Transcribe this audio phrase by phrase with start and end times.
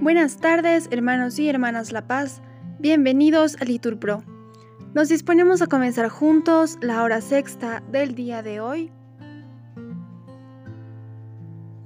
[0.00, 2.40] Buenas tardes, hermanos y hermanas La Paz.
[2.78, 4.22] Bienvenidos a Litur Pro.
[4.94, 8.92] Nos disponemos a comenzar juntos la hora sexta del día de hoy,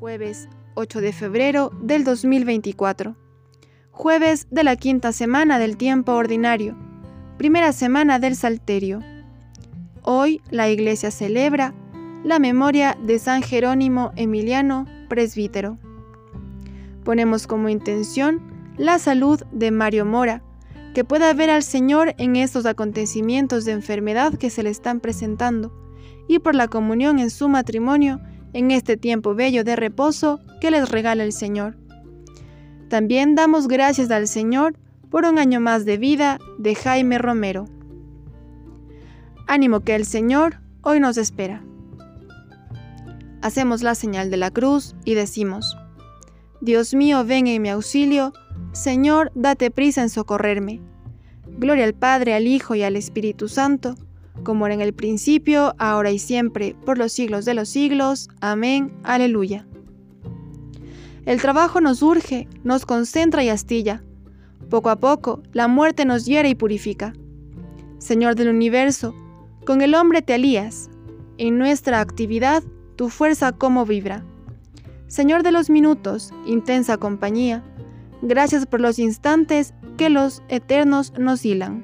[0.00, 3.16] jueves 8 de febrero del 2024,
[3.92, 6.76] jueves de la quinta semana del tiempo ordinario,
[7.38, 8.98] primera semana del Salterio.
[10.02, 11.74] Hoy la Iglesia celebra
[12.24, 15.78] la memoria de San Jerónimo Emiliano, presbítero.
[17.04, 18.40] Ponemos como intención
[18.76, 20.42] la salud de Mario Mora,
[20.94, 25.72] que pueda ver al Señor en estos acontecimientos de enfermedad que se le están presentando,
[26.28, 28.20] y por la comunión en su matrimonio
[28.52, 31.76] en este tiempo bello de reposo que les regala el Señor.
[32.88, 34.76] También damos gracias al Señor
[35.10, 37.66] por un año más de vida de Jaime Romero.
[39.46, 41.62] Ánimo que el Señor hoy nos espera.
[43.42, 45.76] Hacemos la señal de la cruz y decimos,
[46.60, 48.32] Dios mío, ven en mi auxilio,
[48.72, 50.80] Señor, date prisa en socorrerme.
[51.58, 53.94] Gloria al Padre, al Hijo y al Espíritu Santo,
[54.44, 58.28] como era en el principio, ahora y siempre, por los siglos de los siglos.
[58.40, 58.92] Amén.
[59.02, 59.66] Aleluya.
[61.26, 64.02] El trabajo nos urge, nos concentra y astilla.
[64.68, 67.12] Poco a poco, la muerte nos hiere y purifica.
[67.98, 69.14] Señor del universo,
[69.66, 70.90] con el hombre te alías.
[71.38, 72.62] En nuestra actividad,
[72.96, 74.24] tu fuerza como vibra.
[75.10, 77.64] Señor de los minutos, intensa compañía,
[78.22, 81.82] gracias por los instantes que los eternos nos hilan.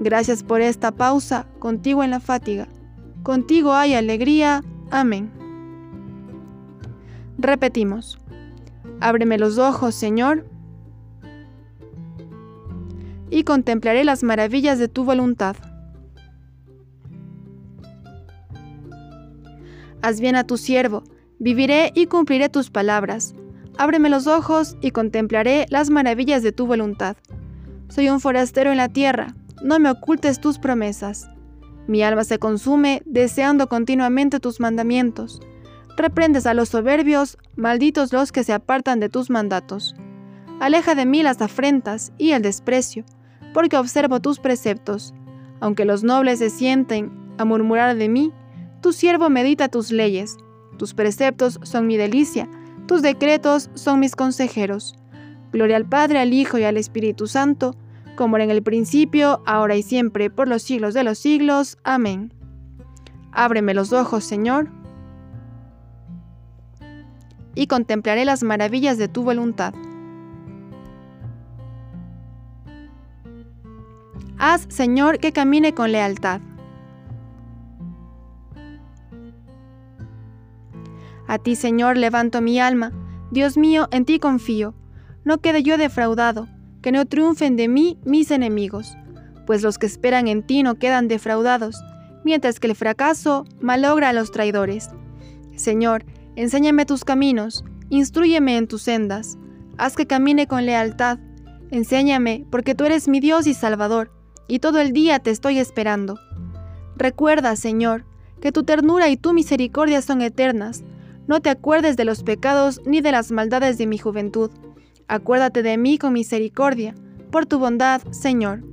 [0.00, 2.66] Gracias por esta pausa, contigo en la fatiga.
[3.22, 4.64] Contigo hay alegría.
[4.90, 5.30] Amén.
[7.38, 8.18] Repetimos.
[8.98, 10.44] Ábreme los ojos, Señor,
[13.30, 15.54] y contemplaré las maravillas de tu voluntad.
[20.02, 21.04] Haz bien a tu siervo,
[21.42, 23.34] Viviré y cumpliré tus palabras.
[23.76, 27.16] Ábreme los ojos y contemplaré las maravillas de tu voluntad.
[27.88, 31.28] Soy un forastero en la tierra, no me ocultes tus promesas.
[31.88, 35.40] Mi alma se consume deseando continuamente tus mandamientos.
[35.96, 39.96] Reprendes a los soberbios, malditos los que se apartan de tus mandatos.
[40.60, 43.04] Aleja de mí las afrentas y el desprecio,
[43.52, 45.12] porque observo tus preceptos.
[45.58, 48.32] Aunque los nobles se sienten a murmurar de mí,
[48.80, 50.36] tu siervo medita tus leyes
[50.76, 52.48] tus preceptos son mi delicia,
[52.86, 54.96] tus decretos son mis consejeros.
[55.52, 57.76] Gloria al Padre, al Hijo y al Espíritu Santo,
[58.16, 61.78] como era en el principio, ahora y siempre, por los siglos de los siglos.
[61.84, 62.32] Amén.
[63.32, 64.68] Ábreme los ojos, Señor,
[67.54, 69.74] y contemplaré las maravillas de tu voluntad.
[74.38, 76.40] Haz, Señor, que camine con lealtad.
[81.32, 82.92] A ti, Señor, levanto mi alma.
[83.30, 84.74] Dios mío, en ti confío.
[85.24, 86.46] No quede yo defraudado,
[86.82, 88.98] que no triunfen de mí mis enemigos,
[89.46, 91.82] pues los que esperan en ti no quedan defraudados,
[92.22, 94.90] mientras que el fracaso malogra a los traidores.
[95.56, 96.04] Señor,
[96.36, 99.38] enséñame tus caminos, instruyeme en tus sendas,
[99.78, 101.18] haz que camine con lealtad,
[101.70, 104.12] enséñame, porque tú eres mi Dios y Salvador,
[104.48, 106.18] y todo el día te estoy esperando.
[106.94, 108.04] Recuerda, Señor,
[108.42, 110.84] que tu ternura y tu misericordia son eternas,
[111.26, 114.50] no te acuerdes de los pecados ni de las maldades de mi juventud.
[115.08, 116.94] Acuérdate de mí con misericordia,
[117.30, 118.64] por tu bondad, Señor.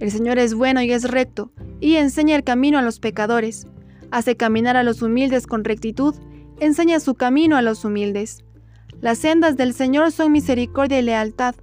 [0.00, 3.66] El Señor es bueno y es recto, y enseña el camino a los pecadores.
[4.10, 6.14] Hace caminar a los humildes con rectitud,
[6.60, 8.44] enseña su camino a los humildes.
[9.00, 11.54] Las sendas del Señor son misericordia y lealtad,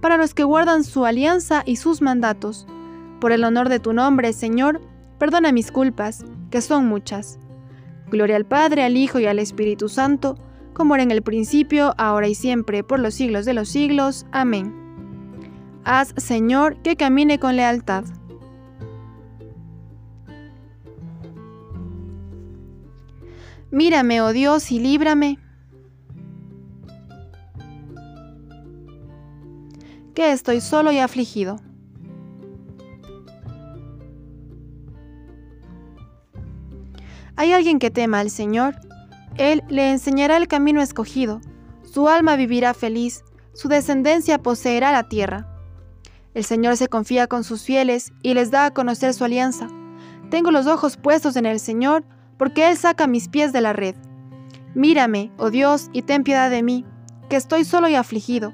[0.00, 2.66] para los que guardan su alianza y sus mandatos.
[3.20, 4.80] Por el honor de tu nombre, Señor,
[5.18, 7.38] perdona mis culpas, que son muchas.
[8.10, 10.36] Gloria al Padre, al Hijo y al Espíritu Santo,
[10.72, 14.26] como era en el principio, ahora y siempre, por los siglos de los siglos.
[14.32, 14.74] Amén.
[15.84, 18.04] Haz, Señor, que camine con lealtad.
[23.70, 25.38] Mírame, oh Dios, y líbrame.
[30.14, 31.60] Que estoy solo y afligido.
[37.38, 38.74] ¿Hay alguien que tema al Señor?
[39.36, 41.40] Él le enseñará el camino escogido,
[41.84, 43.22] su alma vivirá feliz,
[43.54, 45.46] su descendencia poseerá la tierra.
[46.34, 49.68] El Señor se confía con sus fieles y les da a conocer su alianza.
[50.30, 52.02] Tengo los ojos puestos en el Señor,
[52.38, 53.94] porque Él saca mis pies de la red.
[54.74, 56.84] Mírame, oh Dios, y ten piedad de mí,
[57.28, 58.52] que estoy solo y afligido.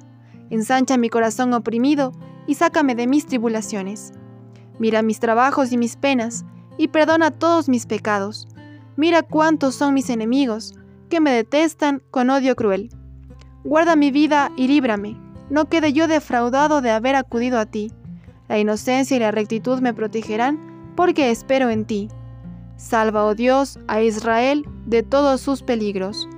[0.50, 2.12] Ensancha mi corazón oprimido
[2.46, 4.12] y sácame de mis tribulaciones.
[4.78, 6.44] Mira mis trabajos y mis penas,
[6.76, 8.46] y perdona todos mis pecados
[8.96, 10.74] Mira cuántos son mis enemigos,
[11.08, 12.90] que me detestan con odio cruel.
[13.64, 15.16] Guarda mi vida y líbrame,
[15.50, 17.92] no quede yo defraudado de haber acudido a ti.
[18.48, 22.08] La inocencia y la rectitud me protegerán, porque espero en ti.
[22.76, 26.28] Salva, oh Dios, a Israel de todos sus peligros.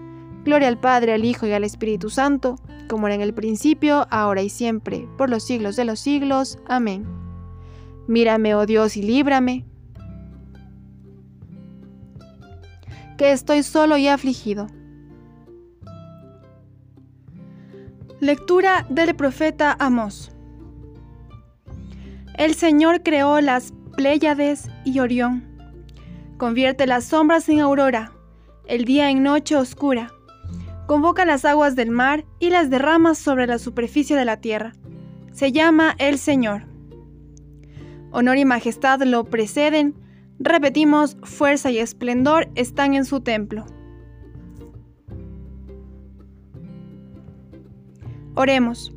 [0.45, 2.57] Gloria al Padre, al Hijo y al Espíritu Santo,
[2.89, 6.59] como era en el principio, ahora y siempre, por los siglos de los siglos.
[6.67, 7.07] Amén.
[8.07, 9.65] Mírame, oh Dios, y líbrame,
[13.17, 14.67] que estoy solo y afligido.
[18.21, 20.33] Lectura del profeta Amós.
[22.39, 25.45] El Señor creó las Pléyades y Orión.
[26.37, 28.13] Convierte las sombras en aurora,
[28.67, 30.13] el día en noche oscura.
[30.87, 34.75] Convoca las aguas del mar y las derrama sobre la superficie de la tierra.
[35.33, 36.65] Se llama el Señor.
[38.13, 39.95] Honor y majestad lo preceden.
[40.39, 43.67] Repetimos, fuerza y esplendor están en su templo.
[48.35, 48.93] Oremos.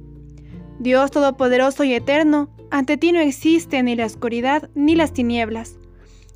[0.80, 5.77] Dios Todopoderoso y Eterno, ante ti no existe ni la oscuridad ni las tinieblas.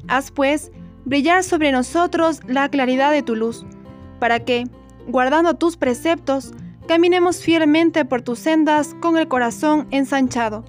[0.08, 0.72] Haz pues
[1.06, 3.66] brillar sobre nosotros la claridad de tu luz,
[4.20, 4.66] para que,
[5.08, 6.54] guardando tus preceptos,
[6.88, 10.64] caminemos fielmente por tus sendas con el corazón ensanchado.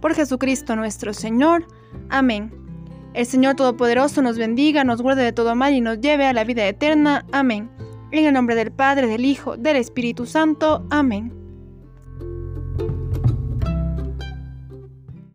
[0.00, 1.66] Por Jesucristo nuestro Señor.
[2.08, 2.67] Amén.
[3.14, 6.44] El Señor Todopoderoso nos bendiga, nos guarde de todo mal y nos lleve a la
[6.44, 7.24] vida eterna.
[7.32, 7.70] Amén.
[8.10, 10.86] En el nombre del Padre, del Hijo, del Espíritu Santo.
[10.90, 11.47] Amén.